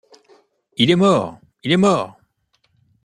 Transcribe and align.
Il 0.77 0.89
est 0.89 0.95
mort! 0.95 1.37
il 1.63 1.71
est 1.71 1.77
mort! 1.77 2.17